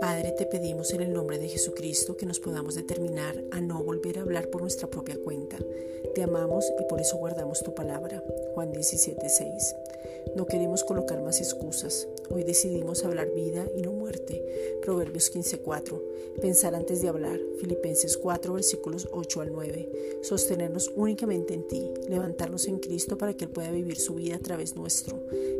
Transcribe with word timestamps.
Padre, 0.00 0.32
te 0.32 0.46
pedimos 0.46 0.92
en 0.92 1.02
el 1.02 1.12
nombre 1.12 1.38
de 1.38 1.48
Jesucristo 1.48 2.16
que 2.16 2.26
nos 2.26 2.40
podamos 2.40 2.74
determinar 2.74 3.36
a 3.52 3.60
no 3.60 3.82
volver 3.84 4.18
a 4.18 4.22
hablar 4.22 4.48
por 4.48 4.62
nuestra 4.62 4.88
propia 4.88 5.16
cuenta. 5.22 5.58
Te 6.14 6.22
amamos 6.22 6.64
y 6.80 6.84
por 6.88 7.00
eso 7.00 7.16
guardamos 7.18 7.62
tu 7.62 7.74
palabra. 7.74 8.22
Juan 8.54 8.72
17:6. 8.72 9.76
No 10.34 10.46
queremos 10.46 10.82
colocar 10.82 11.22
más 11.22 11.40
excusas. 11.40 12.08
Hoy 12.30 12.42
decidimos 12.42 13.04
hablar 13.04 13.30
vida 13.30 13.66
y 13.76 13.82
no 13.82 13.92
muerte. 13.92 14.25
Proverbios 14.86 15.30
15:4. 15.30 16.00
Pensar 16.40 16.76
antes 16.76 17.02
de 17.02 17.08
hablar. 17.08 17.40
Filipenses 17.58 18.16
4 18.16 18.54
versículos 18.54 19.08
8 19.10 19.40
al 19.40 19.52
9. 19.52 20.20
Sostenernos 20.22 20.92
únicamente 20.94 21.54
en 21.54 21.66
ti. 21.66 21.90
Levantarnos 22.08 22.68
en 22.68 22.78
Cristo 22.78 23.18
para 23.18 23.34
que 23.34 23.46
Él 23.46 23.50
pueda 23.50 23.72
vivir 23.72 23.98
su 23.98 24.14
vida 24.14 24.36
a 24.36 24.38
través 24.38 24.76
nuestro. 24.76 25.18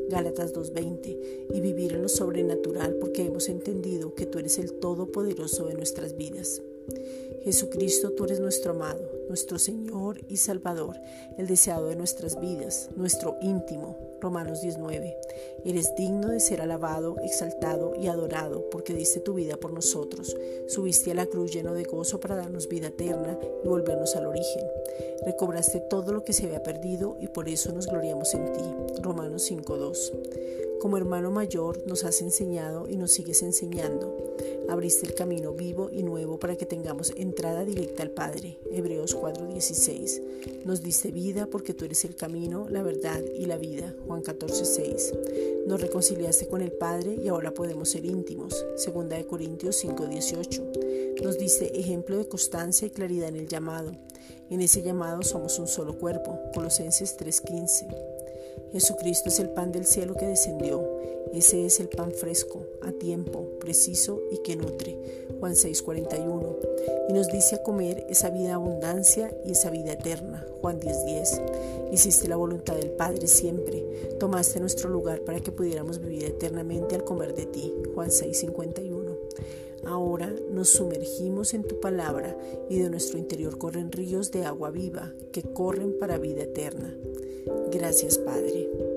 Gálatas 0.09 0.53
2:20. 0.53 1.19
Y 1.53 1.61
vivir 1.61 1.95
en 1.95 2.03
lo 2.03 2.09
sobrenatural 2.09 2.95
porque 3.01 3.25
hemos 3.25 3.49
entendido 3.49 4.15
que 4.15 4.27
tú 4.27 4.39
eres 4.39 4.59
el 4.59 4.75
Todopoderoso 4.75 5.67
de 5.67 5.75
nuestras 5.75 6.17
vidas. 6.17 6.63
Jesucristo, 7.43 8.13
tú 8.13 8.27
eres 8.27 8.39
nuestro 8.39 8.73
amado, 8.73 9.11
nuestro 9.29 9.59
Señor 9.59 10.21
y 10.29 10.37
Salvador, 10.37 10.97
el 11.37 11.49
deseado 11.49 11.89
de 11.89 11.97
nuestras 11.97 12.41
vidas, 12.41 12.91
nuestro 12.95 13.37
íntimo. 13.43 14.16
Romanos 14.21 14.63
19. 14.63 15.17
Eres 15.65 15.95
digno 15.97 16.29
de 16.29 16.41
ser 16.41 16.61
alabado, 16.61 17.17
exaltado 17.23 17.95
y 17.97 18.07
adorado 18.07 18.69
porque 18.71 18.95
diste 18.95 19.21
tu 19.21 19.35
vida 19.35 19.57
por 19.57 19.73
nosotros. 19.73 20.37
Subiste 20.67 21.11
a 21.11 21.15
la 21.15 21.27
cruz 21.27 21.53
lleno 21.53 21.75
de 21.75 21.85
gozo 21.85 22.21
para 22.21 22.37
darnos 22.37 22.69
vida 22.69 22.89
eterna 22.89 23.39
y 23.65 23.69
volvernos 23.69 24.17
al 24.17 24.27
origen. 24.27 24.63
Recobraste 25.25 25.81
todo 25.81 26.13
lo 26.13 26.25
que 26.25 26.33
se 26.33 26.47
había 26.47 26.63
perdido 26.63 27.17
y 27.21 27.29
por 27.29 27.49
eso 27.49 27.73
nos 27.73 27.87
gloriamos 27.87 28.35
en 28.35 28.53
ti. 28.53 28.63
Romanos 29.03 29.51
5.2. 29.51 30.77
Como 30.81 30.99
hermano 30.99 31.31
mayor 31.31 31.87
nos 31.87 32.05
has 32.05 32.21
enseñado 32.21 32.87
y 32.89 32.97
nos 32.97 33.11
sigues 33.13 33.43
enseñando. 33.43 34.37
Abriste 34.69 35.07
el 35.07 35.15
camino 35.15 35.53
vivo 35.53 35.91
y 35.91 36.03
nuevo 36.03 36.39
para 36.39 36.57
que 36.57 36.67
tengamos 36.67 37.13
entrada 37.17 37.65
directa 37.65 38.03
al 38.03 38.11
Padre. 38.11 38.59
Hebreos 38.71 39.17
4:16. 39.17 40.23
Nos 40.65 40.83
diste 40.83 41.11
vida 41.11 41.47
porque 41.47 41.73
tú 41.73 41.85
eres 41.85 42.05
el 42.05 42.15
camino, 42.15 42.67
la 42.69 42.83
verdad 42.83 43.23
y 43.37 43.47
la 43.47 43.57
vida. 43.57 43.95
Juan 44.07 44.23
14:6. 44.23 45.13
Nos 45.67 45.81
reconciliaste 45.81 46.47
con 46.49 46.63
el 46.63 46.73
Padre 46.73 47.17
y 47.23 47.29
ahora 47.29 47.53
podemos 47.53 47.91
ser 47.91 48.05
íntimos. 48.05 48.65
Segunda 48.77 49.17
de 49.17 49.27
Corintios 49.27 49.77
5:18. 49.77 50.63
Nos 51.23 51.39
diste 51.39 51.79
ejemplo 51.79 52.17
de 52.17 52.29
constancia 52.29 52.87
y 52.87 52.91
claridad 52.91 53.29
en 53.29 53.37
el 53.37 53.49
llamado. 53.49 53.93
En 54.51 54.61
ese 54.61 54.83
llamado 54.83 55.23
somos 55.23 55.59
un 55.59 55.67
solo 55.67 55.99
cuerpo. 55.99 56.39
Colosenses 56.55 57.17
3:15. 57.17 58.16
Jesucristo 58.73 59.29
es 59.29 59.41
el 59.41 59.51
pan 59.51 59.73
del 59.73 59.87
cielo 59.87 60.15
que 60.15 60.27
descendió. 60.27 60.83
Ese 61.33 61.67
es 61.67 61.81
el 61.81 61.89
pan 61.89 62.13
fresco, 62.13 62.63
a 62.83 62.93
tiempo, 62.93 63.49
preciso 63.61 64.21
y 64.31 64.39
que 64.39 64.57
nutre. 64.57 64.97
Juan 65.41 65.55
6:41. 65.55 66.57
Y 67.09 67.13
nos 67.13 67.29
dice 67.29 67.57
a 67.57 67.63
comer 67.63 68.07
esa 68.09 68.31
vida 68.31 68.55
abundancia 68.55 69.35
y 69.45 69.53
esa 69.53 69.71
vida 69.71 69.93
eterna. 69.93 70.47
Juan 70.61 70.81
10:10. 70.81 71.41
Hiciste 71.93 72.29
la 72.29 72.37
voluntad 72.37 72.77
del 72.77 72.91
Padre 72.91 73.27
siempre. 73.27 73.85
Tomaste 74.19 74.61
nuestro 74.61 74.89
lugar 74.89 75.21
para 75.21 75.41
que 75.41 75.53
pudiéramos 75.53 76.01
vivir 76.01 76.25
eternamente 76.25 76.95
al 76.95 77.05
comer 77.05 77.35
de 77.35 77.47
ti. 77.47 77.75
Juan 77.95 78.11
6:51. 78.11 79.17
Ahora 79.87 80.33
nos 80.51 80.69
sumergimos 80.71 81.55
en 81.55 81.63
tu 81.65 81.81
palabra 81.81 82.37
y 82.69 82.79
de 82.79 82.91
nuestro 82.91 83.19
interior 83.19 83.59
corren 83.59 83.93
ríos 83.93 84.31
de 84.31 84.45
agua 84.45 84.71
viva 84.71 85.13
que 85.33 85.43
corren 85.43 85.97
para 85.99 86.19
vida 86.19 86.43
eterna. 86.43 86.95
Gracias 87.71 88.19
Padre. 88.19 88.96